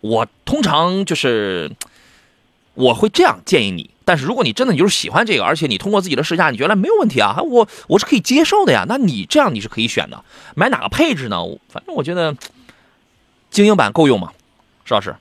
[0.00, 1.72] 我通常就是
[2.74, 3.90] 我会这样建议你。
[4.04, 8.84] 但是如果你真的你就是喜欢这个，而且你通过自己的试驾，你觉得没有问题啊，我我是可以接受的呀。
[8.88, 10.24] 那你这样你是可以选的。
[10.54, 11.38] 买哪个配置呢？
[11.68, 12.36] 反正我觉得
[13.50, 14.32] 精英版够用吗？
[14.84, 15.14] 石老师？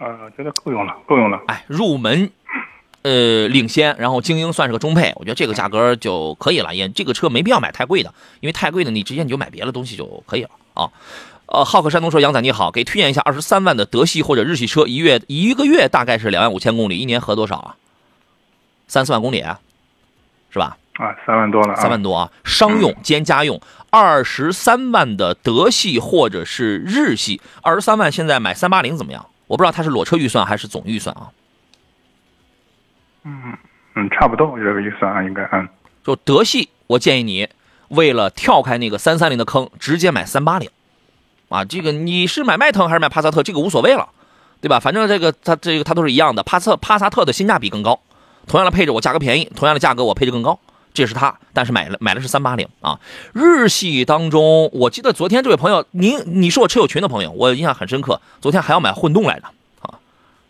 [0.00, 1.40] 呃，觉得够用了，够用了。
[1.46, 2.30] 哎，入门，
[3.02, 6.74] 呃，领先，然后精英算是个中配，我觉得这个价格就可以了。
[6.74, 10.90] 也这个车没必要买太贵的，因为太贵的你直接你就买别的东西就可以了啊。
[11.46, 17.76] 呃，浩克山东说：“杨仔你好，给推荐一下二十三万的德系或者日系车，一月一个月大概是两万五千公里，一年合多少啊？
[18.88, 19.44] 三四万公里，
[20.50, 20.78] 是吧？
[20.94, 31.30] 啊，三万多了，三万多啊，商用兼家用，二十三万的德系或者是日系，二十三万现在买三八零怎么样？”我不知道它是裸车预算还是总预算啊？
[33.24, 33.56] 嗯
[33.94, 35.68] 嗯，差不多这个预算啊，应该嗯。
[36.02, 37.48] 就德系，我建议你
[37.88, 40.68] 为了跳开那个三三零的坑，直接买三八零，
[41.48, 44.08] 啊，这个你是买迈腾还是买帕萨特，这个无所谓了，
[44.60, 44.80] 对吧？
[44.80, 48.00] 反正这个它这个它都是一样的，帕萨帕萨特的性价比更高，
[48.46, 50.58] 同样的配置我价格便宜，同样的价格我配置更高。
[50.94, 52.98] 这是他，但是买了买的是三八零啊。
[53.32, 58.20] 日系当中，我记得昨天这位朋友，您你是我车友群的朋友，我印象很深刻。
[58.40, 59.46] 昨天还要买混动来着
[59.80, 59.98] 啊，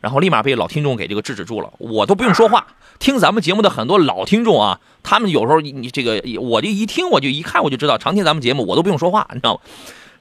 [0.02, 1.72] 然后立马被老听众给这个制止住了。
[1.78, 2.66] 我都不用说话，
[2.98, 9.60] 听咱们节目的很多老听众啊，他们有时候你这个，我这一听我就一看我就知道，常听咱们节目我都不用说话，你知道吗？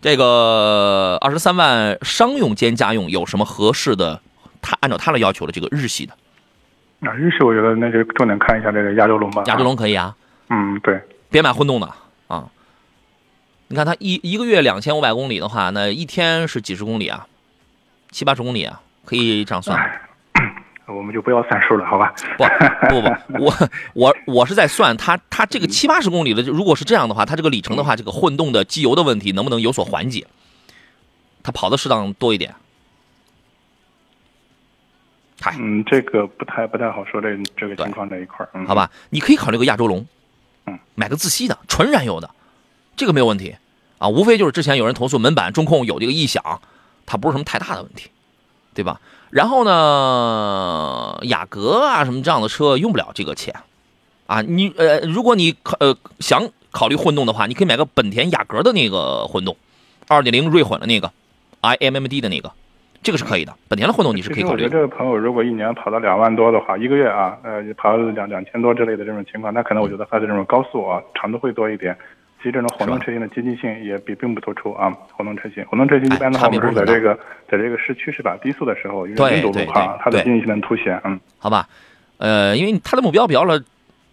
[0.02, 4.22] 这个二十三万商用兼家用有什么合适的？
[4.62, 6.14] 他按照他的要求的这个日系的。
[7.04, 9.44] 那日系我觉得那就重点看一下这个亚洲龙吧。
[9.48, 10.16] 亚洲龙可以啊。
[10.50, 11.02] 嗯，对。
[11.30, 11.90] 别买混动的
[12.28, 12.46] 啊！
[13.68, 17.28] 你看它一一个月两千五百公里的话，那一天是几十公里啊？
[18.12, 19.78] 七八十公里啊，可以这样算。
[20.86, 22.14] 我们就不要算数了，好吧？
[22.90, 23.54] 不不不，我
[23.94, 30.28] 我我是在算它它这个七八十公里的，如果是这样的话，它这个里程的话，这个混动的机油的问题能不能有所缓解？
[31.42, 32.54] 它跑的适当多一点。
[35.60, 40.06] 嗯，这个不太不太好说，这这个情况这一块儿，好吧，你可以考虑个亚洲龙，
[40.66, 42.30] 嗯，买个自吸的纯燃油的，
[42.96, 43.56] 这个没有问题
[43.98, 46.62] 啊，无非就是之前有人投诉门板中控有这个异响，
[47.06, 48.10] 它不是什么太大的问题，
[48.74, 49.02] 对吧？
[49.32, 53.54] 然后呢，雅阁啊什么这样的车用不了这个钱，
[54.28, 59.58] 啊，你呃，如果你考呃想考虑混动的话，你可以买个本田雅阁的那个混动，
[60.08, 61.12] 二点零锐混的那个
[61.62, 62.52] ，iMMD 的那个。
[63.04, 64.56] 这个是可以的，本田的混动你是可以考虑。
[64.56, 71.96] 我觉得这个朋友如果一年跑到两万多的话，一个月啊，呃，跑两两千多之类的这种情况，那可能我觉得它的这种高速啊，长度会多一点。
[72.40, 74.92] 其实这种混动车型的接近性也比并不突出啊。
[75.16, 77.18] 混动车型，混动车型一般的话，我们是在这个
[77.50, 78.38] 在这个市区是吧？
[78.42, 81.00] 低速的时候，因为拥堵路况，它的接近性能凸显。
[81.06, 81.68] 嗯，好吧，
[82.18, 83.62] 呃，因为它的目标比较了，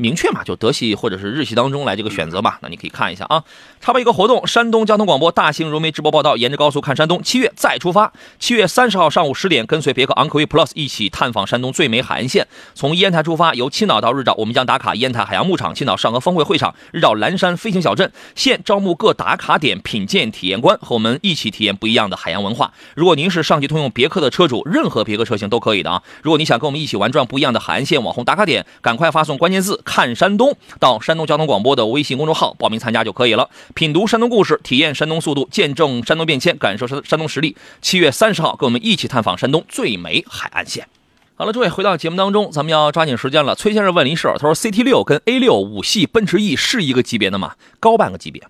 [0.01, 2.59] 明确嘛，就德系或者是日系当中来这个选择吧。
[2.63, 3.45] 那你可以看一下啊。
[3.81, 8.13] 插播一个活动，山东交通广播大型融媒直播报道，沿着高速看山东，七月再出发。
[8.39, 12.47] 七月三十号上午十点，跟随别克昂科威 Plus 一起探访山东最美海岸线。
[12.75, 18.11] 从烟台出发，由青岛到日照，我们将打卡烟台海洋牧场、青岛上合峰会会场、日照蓝山飞行小镇。
[18.35, 22.73] 现招募各打卡点品鉴体验官，和我们一起体验不一样的海洋文化。
[22.95, 26.03] 如果您是上汽通用别克的车主，任何别克车型都可以的啊。
[26.23, 33.51] 如果你想跟我们一起玩转不一样的海岸线网红打卡点，赶快发送关键字“看山东”到山东交通广播的微信公众号报名参加就可以了。
[33.75, 37.57] 品读山东故事，体验山东速度，见证山东变迁，感受山山东实力。
[37.83, 40.87] 七月三十号，跟我们一起探访山东最美海岸线。
[41.35, 43.57] 好了，诸位，回到节目当中，咱们要抓紧时间了。
[43.57, 47.55] 崔先生问了一事，他说：“CT 六跟 A 六五系奔驰 E 是一个级别的吗？
[47.81, 48.43] 高半个级别。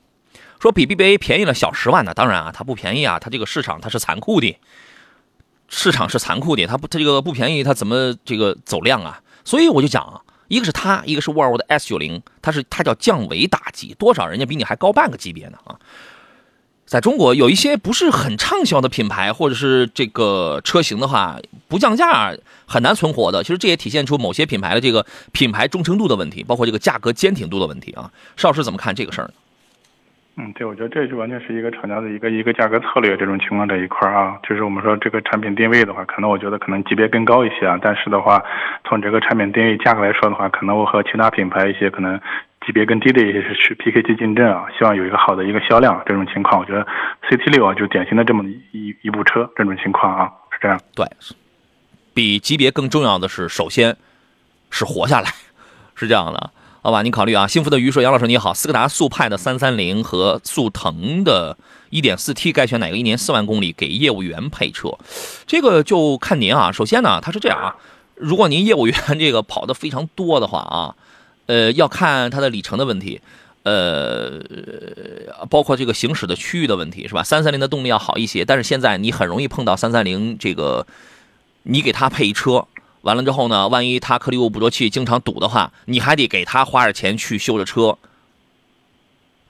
[0.58, 2.12] 说比 BBA 便宜了小十万呢？
[2.12, 4.58] 当然啊，它不便宜啊，它这个市场它是残酷的，
[5.68, 9.22] 市场是残酷的，它不它这个不便宜，它怎么这个走量啊？
[9.44, 10.20] 所以我就讲，啊
[10.50, 15.78] 一个是它，一个是沃尔沃的 S 九零，它是它叫降维打击，多少人家比你还高半个级别呢啊？
[16.84, 22.34] 在中国有一些不是很畅销的品牌或者是这个车型的话，不降价
[22.66, 23.44] 很难存活的。
[23.44, 28.10] 其实这也体现出某些品牌的这个品牌忠诚度的问题，包括这个价格坚挺度的问题啊。
[28.36, 29.34] 邵老师怎么看这个事儿呢？
[30.36, 38.42] 嗯，对，我觉得这就完全是一个厂家的一个一个价格策略这种情况这一块啊，就是我们说这个产品定位的话，可能我觉得可能级别更高一些啊，但是的话，
[38.84, 42.20] 从这个产品定位价格来说的话，可能我和其他品牌一些可能。
[42.66, 46.00] 级别更低的一些是去 PK 去竞争啊，希望有一个好的一个销量。
[46.04, 46.86] 这种情况，我觉得
[47.22, 49.50] CT 六啊，就典型的这么一一部车。
[49.56, 50.78] 这种情况啊，是这样。
[50.94, 51.06] 对，
[52.12, 53.96] 比级别更重要的是，首先
[54.70, 55.30] 是活下来，
[55.96, 56.50] 是这样的。
[56.82, 57.46] 好吧，你考虑啊。
[57.46, 61.56] 幸福的鱼说：“杨老师你好，斯柯达速派的三三零和速腾的
[61.90, 62.96] 1.4T 该选哪个？
[62.96, 64.98] 一年四万公里给业务员配车，
[65.46, 66.72] 这个就看您啊。
[66.72, 67.76] 首先呢，它是这样啊，
[68.14, 70.96] 如果您业务员这个跑的非常多的话啊。”
[71.46, 73.20] 呃，要看它的里程的问题，
[73.64, 74.38] 呃，
[75.50, 77.24] 包括这个行驶的区域的问题，是吧？
[77.24, 80.86] 三三零的动力要好一些，但是现在你很容易碰到三三零这个，
[81.64, 82.64] 你给他配一车，
[83.02, 87.96] 完了之后呢，万一他颗粒物捕捉器经常堵的话，你还得给他花点钱去修这车，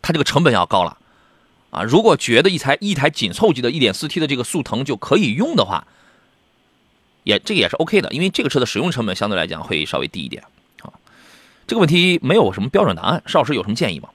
[0.00, 0.98] 他这个成本要高了
[1.70, 1.82] 啊！
[1.82, 5.86] 如果觉得一台一台紧凑级的 1.4T 的这个速腾就可以用的话，
[7.24, 10.42] 也这个也是 OK 的，因为这个车的使用成本相对来讲会稍微低一点
[10.82, 10.92] 啊。
[11.66, 14.08] 这个问题没有什么标准答案，邵老师有什么建议吗？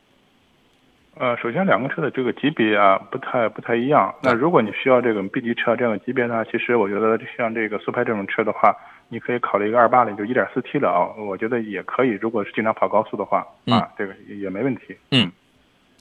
[1.17, 4.13] 呃，首先两个车的这个级别啊不太不太一样。
[4.21, 8.75] 那如果你需要这种 B 级车这样的级别呢，其实我觉得像这个速派这种车的话，
[9.09, 12.09] 你可以考虑一个二八零，就一点四 T 的啊，我觉得也可以。
[12.21, 14.97] 如果是经常跑高速的话，啊，这个也没问题。
[15.11, 15.31] 嗯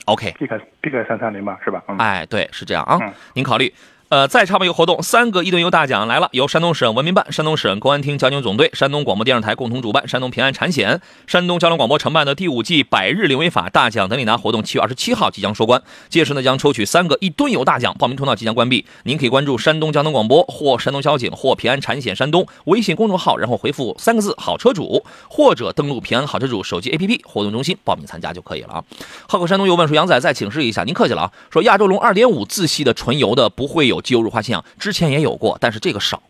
[0.07, 0.33] ，OK。
[0.39, 1.83] 避开避开三三零吧，是吧？
[1.99, 2.99] 哎，对，是这样啊。
[3.35, 3.73] 您考虑。
[4.15, 28.85] 呃，再插播一个活动，三个一吨油大奖来了，由山东省文明办、山东省公安厅交警总队、山东广播电视台共同主办，山东平安产险、山东交通广播承办的第五季百日零违法大奖等你拿活动，七月二十七号即将收官，届时呢将抽取三个一吨油大奖，报名通道即将关闭，您可以关注山东交通广播或山东交警或平安产险山东微信公众号，然后回复三个字“好车主”，或者登录平安好车主手机 APP 活动中心报名参加就可以了啊。
[29.27, 36.23] 浩口山东又问说：“杨仔再请示一下，您客气了啊，说亚洲龙二点五自吸的纯油的不会有机油乳化现象。”之前也有过，但是这个少。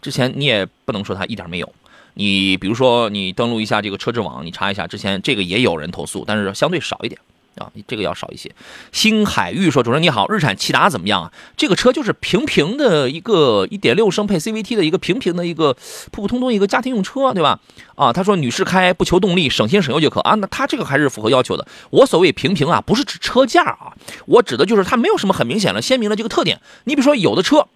[0.00, 1.72] 之前你也不能说它一点没有。
[2.14, 7.20] 你比如说，你登录一下这个车质网，你查一下，之前这个也有人投诉，但是相对少一点
[7.58, 8.50] 啊，这个要少一些。
[8.92, 11.32] 星海玉说：“主任你好，日产骐达怎么样啊？
[11.56, 15.74] 这个车就是平平的一个1.6升配 CVT 的一个平平的一个
[16.10, 17.60] 普普通通一个家庭用车，对吧？
[17.94, 20.34] 啊，他说女士开不求动力，省心省油就可啊。
[20.36, 21.66] 那他这个还是符合要求的。
[21.90, 23.92] 我所谓平平啊，不是指车架啊，
[24.26, 26.60] 我指的就是它没有什么很明显的鲜明的这个特点。
[26.84, 27.66] 你比如说有的车。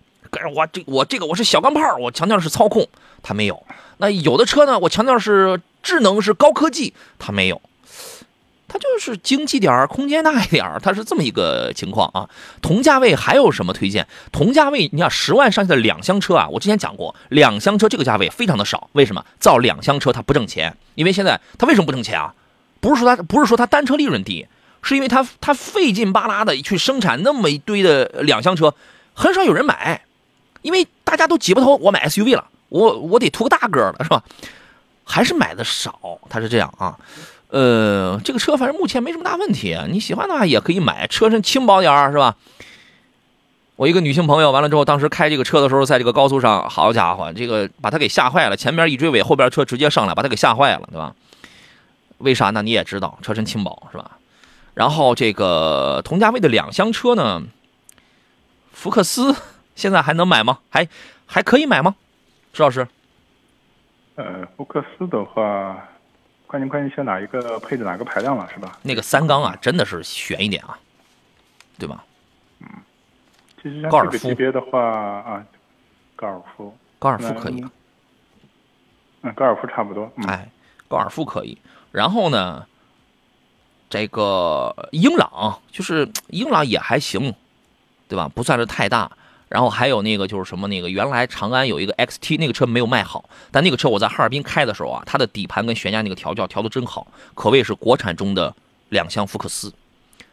[0.55, 2.89] 我这我这个我是小钢炮，我强调是操控，
[3.23, 3.63] 它没有。
[3.99, 7.61] 那有的车呢，我强调是智能是高科技，它没有。
[8.73, 12.31] 它就是经济点儿空间大一点儿它是这么一个情况啊。
[12.63, 14.09] 同价位还有什么推荐？
[14.33, 18.89] 同价位，你想十万上下的两厢车啊，我之前讲过，两厢车这个价位非常的少。
[18.93, 20.75] 为什么造两厢车它不挣钱？
[20.95, 22.35] 因为现在它为什么不挣钱啊？
[22.81, 24.47] 不是说它不是说它单车利润低，
[24.81, 28.75] 是因为它它费劲巴拉的去生产那么一堆的两厢车，
[29.13, 30.01] 很少有人买。
[30.63, 34.23] 因为大家都挤不头，我买 SUV 了，我我得图个大个儿了，是吧？
[35.05, 36.97] 还是买的少，它是这样啊。
[37.53, 42.35] 呃，这个车反正目前没什么大问题，你喜欢的话也可以买，车身轻薄点儿是吧？
[43.77, 51.15] 我一个女性朋友，完了之后，当时开这个车的时候，在这个高速上，好家伙，这个把她给吓坏了，前边一追尾，后边车直接上来，把她给吓坏了，对吧？
[52.19, 52.63] 为啥呢？
[52.63, 54.13] 你也知道，车身轻薄是吧？
[54.73, 57.43] 然后这个同价位的两厢车呢，
[58.73, 59.37] 福克斯。
[59.75, 60.59] 现在还能买吗？
[60.71, 60.87] 还
[61.27, 61.95] 还可以买吗？
[62.53, 62.87] 朱老师，
[64.17, 65.89] 呃，福克斯的话，
[66.53, 68.79] 关键关键选哪一个配置哪个排量了是吧？
[68.83, 70.79] 那个三缸啊，真的是悬一点啊，
[71.79, 72.05] 对吧？
[72.61, 72.69] 嗯
[73.63, 75.43] 其实像高尔夫这个级别的话啊，
[76.15, 77.65] 高尔夫，高尔夫可以，
[79.23, 80.13] 嗯，高尔夫差不多。
[80.17, 80.47] 嗯、哎，
[80.89, 81.57] 高尔夫可以。
[81.91, 82.67] 然后呢，
[83.89, 87.35] 这个英朗就是英朗也还行，
[88.09, 88.29] 对吧？
[88.35, 89.11] 不算是太大。
[89.53, 98.55] 然后还有那个就是什么那个原来长安有一个 XT 那个车没有卖好，但那个车我在哈尔滨开的时候啊，它的底盘跟悬架那个调教调的真好，可谓是国产中的
[98.89, 99.71] 两厢福克斯。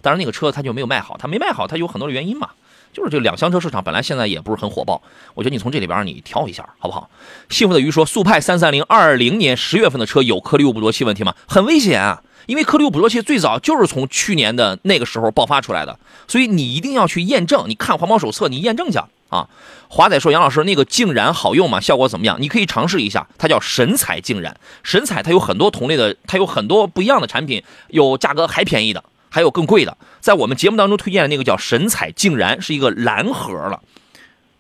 [0.01, 2.51] 当然那个车它就没有卖好，它没卖好它有很多的原因嘛，
[2.91, 5.01] 就是这两厢车市场本来现在也不是很火爆，
[5.33, 7.09] 我觉得你从这里边你挑一下好不好？
[7.49, 11.33] 幸福的鱼说速派三三零二零年十月份的车有颗粒物捕捉器问题吗？
[11.47, 12.21] 很危险啊！
[12.47, 17.65] 因为颗粒物捕捉器最早就是从去年的那个时候爆发出来的，所以你一定要去验证。
[17.67, 19.47] 你看环保手册，你验证一下啊。
[19.87, 21.79] 华仔说：“杨老师，那个净燃好用吗？
[21.79, 22.37] 效果怎么样？
[22.39, 24.55] 你可以尝试一下，它叫神采净燃。
[24.83, 29.97] 神采它有很多同类的，它有很多不一样的产品，有价格还便宜的，还有更贵的。
[30.19, 33.82] 在我们节目当中推荐的那个叫神采竟然，是一个蓝盒了，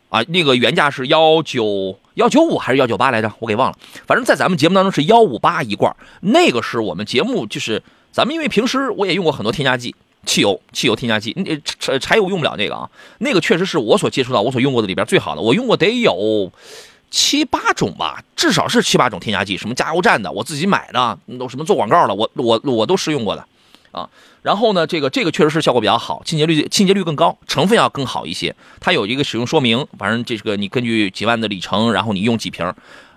[0.09, 3.31] 啊，那个原价是幺九幺九五还是幺九八来着？
[3.39, 3.77] 我给忘了。
[4.07, 9.95] 反正在咱们节目当中是幺五八一罐，那个是我们节目就是咱们因为平时我也用过很多添加剂。”
[10.25, 12.89] 汽油，汽油添加剂，那柴柴油用不了那个啊，
[13.19, 15.41] 那个确实是我所接触到、我所用过的里边最好的。
[15.41, 16.51] 我用过得有
[17.09, 23.45] 七八种吧，至少是七八种添加剂，什么加油站的，我自己买的，都什么做广告的，我我我都试用过的
[23.91, 24.09] 啊。
[24.41, 28.55] 然后呢，这个这个确实是效果比较好，清洁率清洁率更高，成分要更好一些。
[28.79, 32.73] 它有一个使用说明，反正这个你根据几万的里程，然后你用几瓶。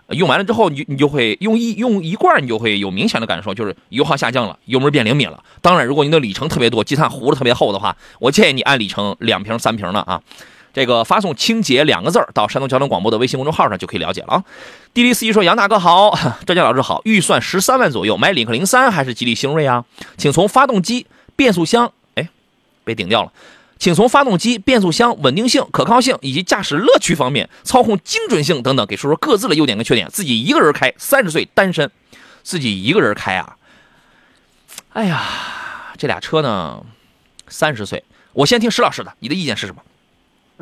[0.08, 5.42] 用完了之后，你你就会用一用一罐，你就会有明显的感受，就是油耗下降了，油门变灵敏了。
[5.62, 10.20] 当然，如果你的里程特别多，积碳糊的特别厚的话，我建议你按里程两瓶三瓶的啊。
[10.72, 14.44] 这个发送“清洁”两个字到山东交通广播的微信公众号上就可以了解了啊。
[14.94, 19.84] 滴滴司机说：“杨大哥好， 专家老师好，预算十三万左右，买领克零三还是吉利星瑞啊？
[20.16, 21.06] 请从发动机、
[21.36, 22.28] 变速箱，哎，
[22.84, 23.32] 被顶掉了。”
[23.78, 30.08] 请从发动机、变速箱稳定性、可靠性以及驾驶乐趣方面、操控精准性等等，给说说各自的优点跟缺点。
[30.08, 31.90] 自己一个人开，三十岁单身，
[32.44, 33.56] 自己一个人开啊！
[34.92, 35.24] 哎呀，
[35.98, 36.80] 这俩车呢，
[37.48, 38.04] 三十岁，
[38.34, 39.82] 我先听石老师的，你的意见是什么？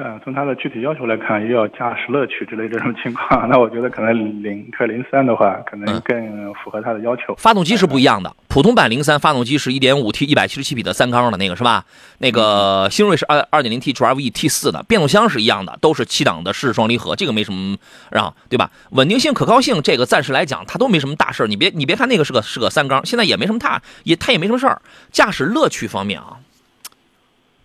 [0.02, 7.34] 嗯，从它的具体要求来看，也要驾驶乐趣之类这种情况， 那我觉得可能领克零三的话，可能更符合它的要求。
[7.36, 11.84] 发动机是不一样的，普通版零三发动机是一点五 T 一百七十七匹的三缸的那个是吧？
[12.16, 17.76] 那个星瑞是二二点零 T 2 V T 四的，变速箱是一样的，都是七档的湿式双离合，这个没什么
[18.10, 18.70] 让对吧？
[18.92, 24.80] 稳定性、可靠性，这个暂时来讲它都没什么大事你别你别看那个是个是个三缸，现在也没什么大也它也没什么事儿。
[25.12, 26.38] 驾驶乐趣方面啊。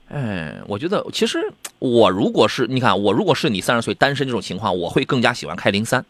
[0.08, 6.06] 哎，我觉得其实我如果是你看我如果是你三十岁单身这种情况，我会更加喜欢开零三。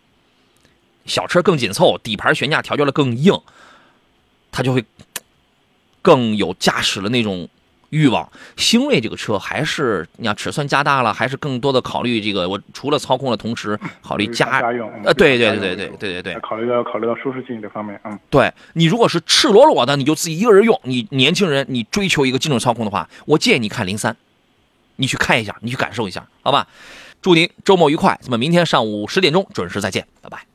[1.06, 3.40] 小车更紧凑，底盘悬架调教的更硬，
[4.52, 4.84] 它就会
[6.02, 7.48] 更有驾驶的那种。
[7.96, 12.48] 欲望，星瑞这个车还是你看尺寸加大了，还是更多的考虑这个。
[12.50, 14.92] 我除了操控的同时，考虑家家用。
[15.06, 24.16] 呃，对对对对对对对对，考虑到考虑到舒适性这方面，嗯，对你如果是赤裸裸的，你就自己一个人用，你年轻人你追求一个精准操控的话，我建议你看零三，
[24.98, 26.68] 你去看一下，你去感受一下，好吧？
[27.22, 30.55] 祝您周末愉快，咱们明天上午十点钟准时再见，拜拜。